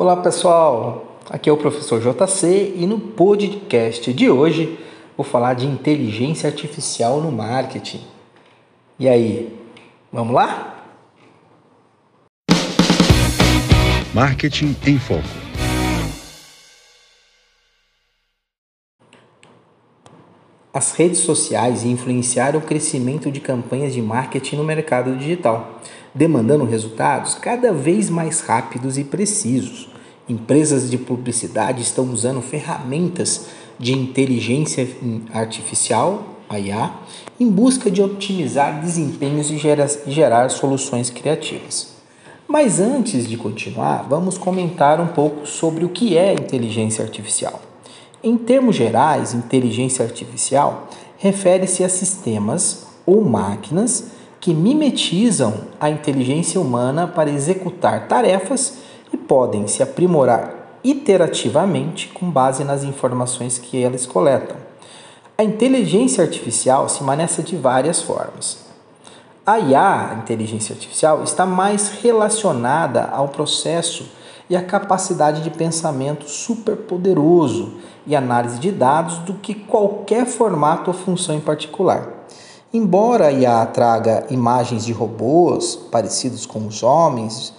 Olá 0.00 0.16
pessoal, 0.16 1.18
aqui 1.28 1.50
é 1.50 1.52
o 1.52 1.56
professor 1.56 2.00
JC 2.00 2.72
e 2.76 2.86
no 2.86 3.00
podcast 3.00 4.12
de 4.14 4.30
hoje 4.30 4.78
vou 5.16 5.26
falar 5.26 5.54
de 5.54 5.66
inteligência 5.66 6.48
artificial 6.48 7.20
no 7.20 7.32
marketing. 7.32 8.02
E 8.96 9.08
aí, 9.08 9.52
vamos 10.12 10.32
lá? 10.32 10.84
Marketing 14.14 14.76
em 14.86 14.98
Foco. 15.00 15.24
As 20.72 20.92
redes 20.92 21.18
sociais 21.18 21.82
influenciaram 21.82 22.60
o 22.60 22.62
crescimento 22.62 23.32
de 23.32 23.40
campanhas 23.40 23.92
de 23.92 24.00
marketing 24.00 24.58
no 24.58 24.64
mercado 24.64 25.16
digital 25.16 25.80
demandando 26.18 26.64
resultados 26.64 27.36
cada 27.36 27.72
vez 27.72 28.10
mais 28.10 28.40
rápidos 28.40 28.98
e 28.98 29.04
precisos. 29.04 29.88
Empresas 30.28 30.90
de 30.90 30.98
publicidade 30.98 31.80
estão 31.80 32.04
usando 32.10 32.42
ferramentas 32.42 33.46
de 33.78 33.92
inteligência 33.92 34.86
artificial, 35.32 36.24
IA, 36.50 36.90
em 37.38 37.48
busca 37.48 37.88
de 37.88 38.02
otimizar 38.02 38.80
desempenhos 38.80 39.48
e 39.52 39.58
gerar, 39.58 39.88
gerar 40.08 40.50
soluções 40.50 41.08
criativas. 41.08 41.94
Mas 42.48 42.80
antes 42.80 43.28
de 43.28 43.36
continuar, 43.36 44.04
vamos 44.08 44.36
comentar 44.36 45.00
um 45.00 45.06
pouco 45.06 45.46
sobre 45.46 45.84
o 45.84 45.88
que 45.88 46.18
é 46.18 46.32
inteligência 46.32 47.04
artificial. 47.04 47.60
Em 48.24 48.36
termos 48.36 48.74
gerais, 48.74 49.34
inteligência 49.34 50.04
artificial 50.04 50.88
refere-se 51.16 51.84
a 51.84 51.88
sistemas 51.88 52.86
ou 53.06 53.24
máquinas 53.24 54.17
que 54.40 54.54
mimetizam 54.54 55.54
a 55.80 55.90
inteligência 55.90 56.60
humana 56.60 57.06
para 57.06 57.30
executar 57.30 58.06
tarefas 58.06 58.78
e 59.12 59.16
podem 59.16 59.66
se 59.66 59.82
aprimorar 59.82 60.80
iterativamente 60.84 62.08
com 62.08 62.30
base 62.30 62.64
nas 62.64 62.84
informações 62.84 63.58
que 63.58 63.82
elas 63.82 64.06
coletam. 64.06 64.56
A 65.36 65.44
inteligência 65.44 66.24
artificial 66.24 66.88
se 66.88 67.02
maneça 67.02 67.42
de 67.42 67.56
várias 67.56 68.02
formas. 68.02 68.66
A 69.46 69.58
IA, 69.58 70.10
a 70.10 70.14
inteligência 70.16 70.74
artificial, 70.74 71.22
está 71.22 71.46
mais 71.46 71.88
relacionada 72.02 73.04
ao 73.04 73.28
processo 73.28 74.06
e 74.50 74.56
à 74.56 74.62
capacidade 74.62 75.42
de 75.42 75.50
pensamento 75.50 76.28
superpoderoso 76.28 77.74
e 78.06 78.16
análise 78.16 78.58
de 78.58 78.70
dados 78.70 79.18
do 79.18 79.34
que 79.34 79.54
qualquer 79.54 80.26
formato 80.26 80.90
ou 80.90 80.96
função 80.96 81.34
em 81.34 81.40
particular. 81.40 82.17
Embora 82.72 83.28
a 83.28 83.32
IA 83.32 83.64
traga 83.64 84.26
imagens 84.28 84.84
de 84.84 84.92
robôs 84.92 85.74
parecidos 85.74 86.44
com 86.44 86.66
os 86.66 86.82
homens 86.82 87.54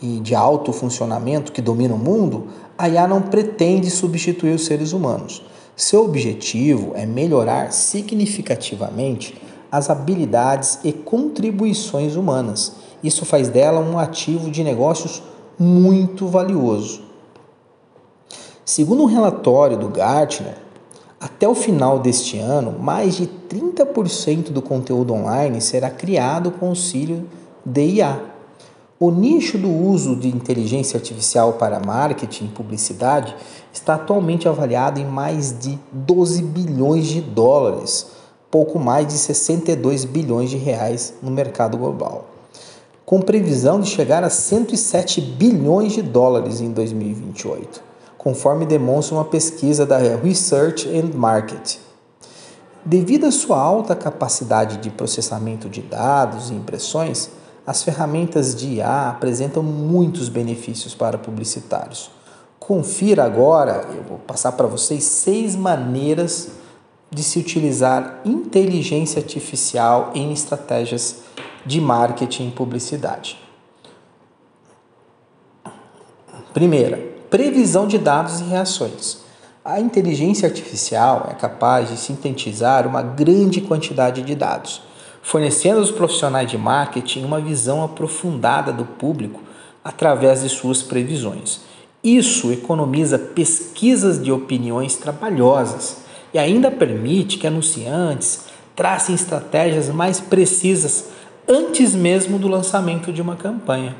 e 0.00 0.20
de 0.20 0.34
alto 0.34 0.74
funcionamento 0.74 1.52
que 1.52 1.62
dominam 1.62 1.96
o 1.96 1.98
mundo, 1.98 2.48
a 2.76 2.86
IA 2.86 3.08
não 3.08 3.22
pretende 3.22 3.90
substituir 3.90 4.54
os 4.54 4.66
seres 4.66 4.92
humanos. 4.92 5.42
Seu 5.74 6.04
objetivo 6.04 6.92
é 6.94 7.06
melhorar 7.06 7.72
significativamente 7.72 9.40
as 9.70 9.88
habilidades 9.88 10.78
e 10.84 10.92
contribuições 10.92 12.14
humanas. 12.14 12.72
Isso 13.02 13.24
faz 13.24 13.48
dela 13.48 13.80
um 13.80 13.98
ativo 13.98 14.50
de 14.50 14.62
negócios 14.62 15.22
muito 15.58 16.26
valioso. 16.28 17.00
Segundo 18.66 19.02
um 19.02 19.06
relatório 19.06 19.78
do 19.78 19.88
Gartner, 19.88 20.56
até 21.42 21.48
o 21.48 21.56
final 21.56 21.98
deste 21.98 22.38
ano, 22.38 22.78
mais 22.78 23.16
de 23.16 23.26
30% 23.26 24.52
do 24.52 24.62
conteúdo 24.62 25.12
online 25.12 25.60
será 25.60 25.90
criado 25.90 26.52
com 26.52 26.68
auxílio 26.68 27.28
de 27.66 27.84
IA. 27.84 28.20
O 29.00 29.10
nicho 29.10 29.58
do 29.58 29.68
uso 29.68 30.14
de 30.14 30.28
inteligência 30.28 30.96
artificial 30.96 31.54
para 31.54 31.80
marketing 31.80 32.44
e 32.44 32.48
publicidade 32.48 33.34
está 33.72 33.96
atualmente 33.96 34.48
avaliado 34.48 35.00
em 35.00 35.04
mais 35.04 35.58
de 35.58 35.76
12 35.90 36.44
bilhões 36.44 37.08
de 37.08 37.20
dólares, 37.20 38.06
pouco 38.48 38.78
mais 38.78 39.08
de 39.08 39.14
62 39.14 40.04
bilhões 40.04 40.48
de 40.48 40.56
reais 40.56 41.14
no 41.20 41.32
mercado 41.32 41.76
global, 41.76 42.24
com 43.04 43.20
previsão 43.20 43.80
de 43.80 43.90
chegar 43.90 44.22
a 44.22 44.30
107 44.30 45.20
bilhões 45.20 45.92
de 45.92 46.02
dólares 46.02 46.60
em 46.60 46.70
2028 46.70 47.91
conforme 48.22 48.64
demonstra 48.64 49.16
uma 49.16 49.24
pesquisa 49.24 49.84
da 49.84 49.98
Research 49.98 50.88
and 50.88 51.16
Market. 51.16 51.78
Devido 52.84 53.26
à 53.26 53.32
sua 53.32 53.58
alta 53.58 53.96
capacidade 53.96 54.76
de 54.76 54.90
processamento 54.90 55.68
de 55.68 55.82
dados 55.82 56.50
e 56.50 56.54
impressões, 56.54 57.30
as 57.66 57.82
ferramentas 57.82 58.54
de 58.54 58.74
IA 58.74 59.10
apresentam 59.10 59.62
muitos 59.62 60.28
benefícios 60.28 60.94
para 60.94 61.18
publicitários. 61.18 62.10
Confira 62.60 63.24
agora, 63.24 63.88
eu 63.94 64.04
vou 64.04 64.18
passar 64.18 64.52
para 64.52 64.68
vocês 64.68 65.02
seis 65.02 65.56
maneiras 65.56 66.50
de 67.10 67.24
se 67.24 67.40
utilizar 67.40 68.20
inteligência 68.24 69.20
artificial 69.20 70.12
em 70.14 70.32
estratégias 70.32 71.22
de 71.66 71.80
marketing 71.80 72.48
e 72.48 72.52
publicidade. 72.52 73.38
Primeira, 76.52 77.11
previsão 77.32 77.86
de 77.86 77.96
dados 77.96 78.40
e 78.40 78.44
reações. 78.44 79.22
A 79.64 79.80
inteligência 79.80 80.46
artificial 80.46 81.28
é 81.30 81.34
capaz 81.34 81.88
de 81.88 81.96
sintetizar 81.96 82.86
uma 82.86 83.00
grande 83.00 83.62
quantidade 83.62 84.20
de 84.20 84.34
dados, 84.34 84.82
fornecendo 85.22 85.78
aos 85.78 85.90
profissionais 85.90 86.50
de 86.50 86.58
marketing 86.58 87.24
uma 87.24 87.40
visão 87.40 87.82
aprofundada 87.82 88.70
do 88.70 88.84
público 88.84 89.40
através 89.82 90.42
de 90.42 90.50
suas 90.50 90.82
previsões. 90.82 91.62
Isso 92.04 92.52
economiza 92.52 93.18
pesquisas 93.18 94.22
de 94.22 94.30
opiniões 94.30 94.96
trabalhosas 94.96 96.02
e 96.34 96.38
ainda 96.38 96.70
permite 96.70 97.38
que 97.38 97.46
anunciantes 97.46 98.44
tracem 98.76 99.14
estratégias 99.14 99.88
mais 99.88 100.20
precisas 100.20 101.06
antes 101.48 101.94
mesmo 101.94 102.38
do 102.38 102.46
lançamento 102.46 103.10
de 103.10 103.22
uma 103.22 103.36
campanha. 103.36 103.96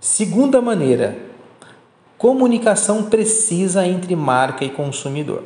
Segunda 0.00 0.60
maneira, 0.60 1.29
comunicação 2.20 3.04
precisa 3.04 3.86
entre 3.86 4.14
marca 4.14 4.62
e 4.62 4.68
consumidor. 4.68 5.42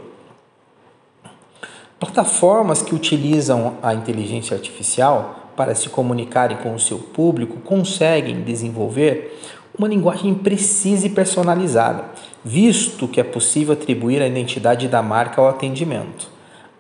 Plataformas 2.00 2.82
que 2.82 2.96
utilizam 2.96 3.76
a 3.80 3.94
inteligência 3.94 4.56
artificial 4.56 5.52
para 5.56 5.72
se 5.76 5.88
comunicarem 5.88 6.56
com 6.56 6.74
o 6.74 6.80
seu 6.80 6.98
público 6.98 7.60
conseguem 7.60 8.42
desenvolver 8.42 9.40
uma 9.78 9.86
linguagem 9.86 10.34
precisa 10.34 11.06
e 11.06 11.10
personalizada, 11.10 12.06
visto 12.44 13.06
que 13.06 13.20
é 13.20 13.24
possível 13.24 13.74
atribuir 13.74 14.20
a 14.20 14.26
identidade 14.26 14.88
da 14.88 15.00
marca 15.00 15.40
ao 15.40 15.46
atendimento. 15.46 16.28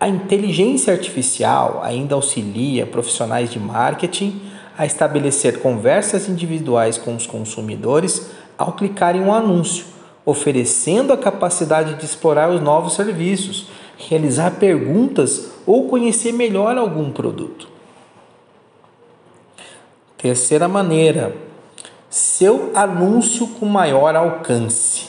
A 0.00 0.08
inteligência 0.08 0.92
artificial 0.92 1.80
ainda 1.84 2.16
auxilia 2.16 2.84
profissionais 2.84 3.48
de 3.48 3.60
marketing 3.60 4.40
a 4.76 4.84
estabelecer 4.84 5.60
conversas 5.60 6.28
individuais 6.28 6.98
com 6.98 7.14
os 7.14 7.28
consumidores 7.28 8.33
ao 8.56 8.72
clicar 8.72 9.16
em 9.16 9.20
um 9.20 9.32
anúncio, 9.32 9.86
oferecendo 10.24 11.12
a 11.12 11.16
capacidade 11.16 11.94
de 11.94 12.04
explorar 12.04 12.50
os 12.50 12.60
novos 12.60 12.94
serviços, 12.94 13.68
realizar 13.96 14.52
perguntas 14.52 15.50
ou 15.66 15.88
conhecer 15.88 16.32
melhor 16.32 16.76
algum 16.76 17.10
produto. 17.10 17.68
Terceira 20.16 20.66
maneira, 20.66 21.36
seu 22.08 22.70
anúncio 22.74 23.46
com 23.48 23.66
maior 23.66 24.16
alcance. 24.16 25.08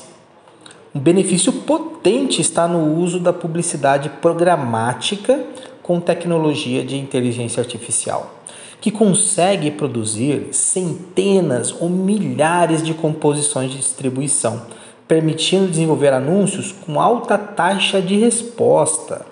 Um 0.93 0.99
benefício 0.99 1.51
potente 1.51 2.41
está 2.41 2.67
no 2.67 2.99
uso 2.99 3.19
da 3.19 3.31
publicidade 3.31 4.09
programática 4.21 5.45
com 5.81 5.99
tecnologia 5.99 6.83
de 6.83 6.97
inteligência 6.97 7.61
artificial 7.61 8.35
que 8.85 8.91
consegue 8.91 9.71
produzir 9.71 10.49
centenas 10.51 11.73
ou 11.81 11.89
milhares 11.89 12.83
de 12.83 12.93
composições 12.93 13.71
de 13.71 13.77
distribuição, 13.77 14.61
permitindo 15.07 15.71
desenvolver 15.71 16.13
anúncios 16.13 16.71
com 16.71 17.01
alta 17.01 17.35
taxa 17.35 17.99
de 17.99 18.15
resposta. 18.15 19.25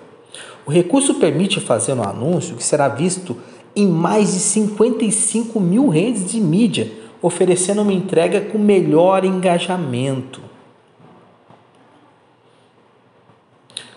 O 0.66 0.72
recurso 0.72 1.14
permite 1.20 1.60
fazer 1.60 1.92
um 1.92 2.02
anúncio 2.02 2.56
que 2.56 2.64
será 2.64 2.88
visto 2.88 3.36
em 3.76 3.86
mais 3.86 4.32
de 4.32 4.40
55 4.40 5.60
mil 5.60 5.88
redes 5.88 6.32
de 6.32 6.40
mídia, 6.40 6.90
oferecendo 7.22 7.82
uma 7.82 7.92
entrega 7.92 8.40
com 8.40 8.58
melhor 8.58 9.24
engajamento. 9.24 10.42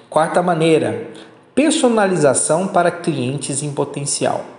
Quarta 0.07 0.43
maneira, 0.43 1.09
personalização 1.55 2.67
para 2.67 2.91
clientes 2.91 3.63
em 3.63 3.71
potencial. 3.71 4.56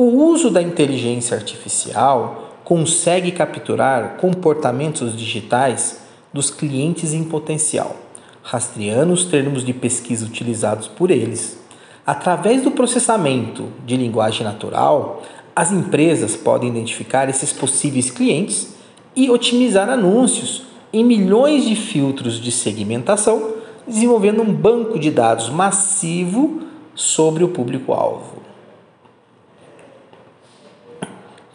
O 0.00 0.30
uso 0.30 0.48
da 0.48 0.62
inteligência 0.62 1.36
artificial 1.36 2.60
consegue 2.62 3.32
capturar 3.32 4.16
comportamentos 4.18 5.16
digitais 5.16 6.02
dos 6.32 6.50
clientes 6.50 7.12
em 7.12 7.24
potencial, 7.24 7.96
rastreando 8.40 9.12
os 9.12 9.24
termos 9.24 9.64
de 9.64 9.72
pesquisa 9.72 10.24
utilizados 10.24 10.86
por 10.86 11.10
eles. 11.10 11.58
Através 12.06 12.62
do 12.62 12.70
processamento 12.70 13.70
de 13.84 13.96
linguagem 13.96 14.44
natural, 14.44 15.24
as 15.56 15.72
empresas 15.72 16.36
podem 16.36 16.68
identificar 16.68 17.28
esses 17.28 17.52
possíveis 17.52 18.08
clientes 18.08 18.74
e 19.16 19.28
otimizar 19.28 19.88
anúncios 19.88 20.62
em 20.92 21.02
milhões 21.02 21.64
de 21.64 21.74
filtros 21.74 22.40
de 22.40 22.52
segmentação, 22.52 23.54
desenvolvendo 23.84 24.42
um 24.42 24.54
banco 24.54 24.96
de 24.96 25.10
dados 25.10 25.50
massivo 25.50 26.60
sobre 26.94 27.42
o 27.42 27.48
público-alvo. 27.48 28.47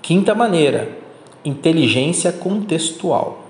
Quinta 0.03 0.35
maneira, 0.35 0.89
inteligência 1.45 2.29
contextual. 2.33 3.41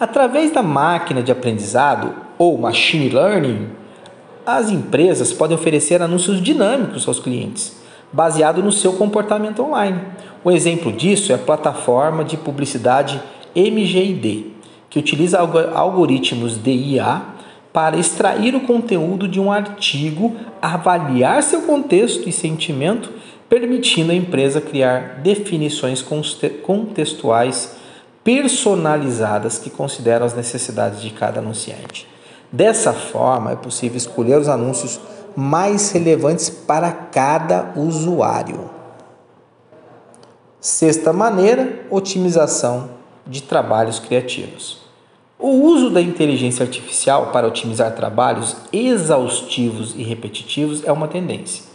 Através 0.00 0.50
da 0.50 0.64
máquina 0.64 1.22
de 1.22 1.30
aprendizado 1.30 2.12
ou 2.36 2.58
machine 2.58 3.08
learning, 3.08 3.68
as 4.44 4.68
empresas 4.68 5.32
podem 5.32 5.56
oferecer 5.56 6.02
anúncios 6.02 6.42
dinâmicos 6.42 7.06
aos 7.06 7.20
clientes, 7.20 7.76
baseado 8.12 8.64
no 8.64 8.72
seu 8.72 8.94
comportamento 8.94 9.62
online. 9.62 10.00
Um 10.44 10.50
exemplo 10.50 10.90
disso 10.90 11.30
é 11.30 11.36
a 11.36 11.38
plataforma 11.38 12.24
de 12.24 12.36
publicidade 12.36 13.22
MGID, 13.54 14.46
que 14.90 14.98
utiliza 14.98 15.38
algoritmos 15.38 16.60
de 16.60 16.72
IA 16.72 17.22
para 17.72 17.96
extrair 17.96 18.56
o 18.56 18.62
conteúdo 18.62 19.28
de 19.28 19.38
um 19.38 19.52
artigo, 19.52 20.34
avaliar 20.60 21.44
seu 21.44 21.62
contexto 21.62 22.28
e 22.28 22.32
sentimento, 22.32 23.08
permitindo 23.50 24.12
à 24.12 24.14
empresa 24.14 24.60
criar 24.60 25.18
definições 25.22 26.06
contextuais 26.62 27.74
personalizadas 28.22 29.58
que 29.58 29.68
consideram 29.68 30.24
as 30.24 30.34
necessidades 30.34 31.02
de 31.02 31.10
cada 31.10 31.40
anunciante. 31.40 32.06
Dessa 32.52 32.92
forma, 32.92 33.50
é 33.50 33.56
possível 33.56 33.96
escolher 33.96 34.38
os 34.38 34.48
anúncios 34.48 35.00
mais 35.36 35.90
relevantes 35.90 36.48
para 36.48 36.92
cada 36.92 37.72
usuário. 37.74 38.70
Sexta 40.60 41.12
maneira, 41.12 41.86
otimização 41.90 42.90
de 43.26 43.42
trabalhos 43.42 43.98
criativos. 43.98 44.78
O 45.36 45.48
uso 45.48 45.90
da 45.90 46.00
inteligência 46.00 46.64
artificial 46.64 47.30
para 47.32 47.48
otimizar 47.48 47.96
trabalhos 47.96 48.56
exaustivos 48.72 49.94
e 49.96 50.02
repetitivos 50.02 50.84
é 50.84 50.92
uma 50.92 51.08
tendência. 51.08 51.69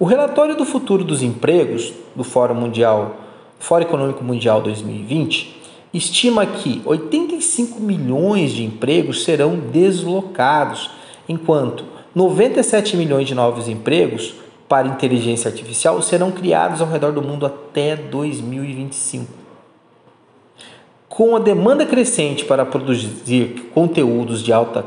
O 0.00 0.06
relatório 0.06 0.56
do 0.56 0.64
futuro 0.64 1.04
dos 1.04 1.22
empregos 1.22 1.92
do 2.16 2.24
Fórum 2.24 2.54
Mundial, 2.54 3.16
Fórum 3.58 3.82
Econômico 3.82 4.24
Mundial 4.24 4.62
2020 4.62 5.60
estima 5.92 6.46
que 6.46 6.80
85 6.86 7.78
milhões 7.78 8.52
de 8.52 8.64
empregos 8.64 9.24
serão 9.24 9.58
deslocados, 9.58 10.90
enquanto 11.28 11.84
97 12.14 12.96
milhões 12.96 13.28
de 13.28 13.34
novos 13.34 13.68
empregos 13.68 14.36
para 14.66 14.88
inteligência 14.88 15.50
artificial 15.50 16.00
serão 16.00 16.32
criados 16.32 16.80
ao 16.80 16.88
redor 16.88 17.12
do 17.12 17.20
mundo 17.20 17.44
até 17.44 17.94
2025. 17.94 19.30
Com 21.10 21.36
a 21.36 21.40
demanda 21.40 21.84
crescente 21.84 22.46
para 22.46 22.64
produzir 22.64 23.70
conteúdos 23.74 24.42
de 24.42 24.50
alta 24.50 24.82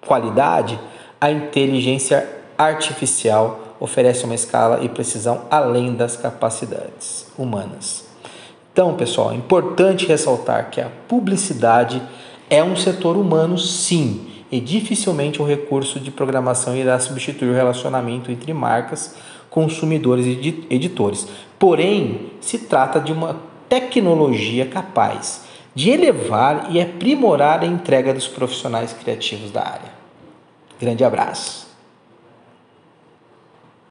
qualidade, 0.00 0.80
a 1.20 1.30
inteligência 1.30 2.26
artificial 2.56 3.66
oferece 3.80 4.24
uma 4.24 4.34
escala 4.34 4.84
e 4.84 4.88
precisão 4.88 5.46
além 5.50 5.94
das 5.94 6.16
capacidades 6.16 7.26
humanas. 7.36 8.04
Então, 8.72 8.94
pessoal, 8.94 9.32
é 9.32 9.34
importante 9.34 10.06
ressaltar 10.06 10.70
que 10.70 10.80
a 10.80 10.90
publicidade 11.08 12.00
é 12.48 12.62
um 12.62 12.76
setor 12.76 13.16
humano, 13.16 13.58
sim, 13.58 14.26
e 14.52 14.60
dificilmente 14.60 15.40
um 15.40 15.46
recurso 15.46 15.98
de 15.98 16.10
programação 16.10 16.76
irá 16.76 16.98
substituir 16.98 17.50
o 17.50 17.54
relacionamento 17.54 18.30
entre 18.30 18.52
marcas, 18.52 19.14
consumidores 19.48 20.26
e 20.26 20.66
editores. 20.68 21.26
Porém, 21.58 22.32
se 22.40 22.58
trata 22.58 23.00
de 23.00 23.12
uma 23.12 23.36
tecnologia 23.68 24.66
capaz 24.66 25.44
de 25.74 25.90
elevar 25.90 26.68
e 26.70 26.80
aprimorar 26.80 27.62
a 27.62 27.66
entrega 27.66 28.12
dos 28.12 28.26
profissionais 28.26 28.92
criativos 28.92 29.50
da 29.52 29.62
área. 29.62 29.92
Grande 30.80 31.04
abraço! 31.04 31.69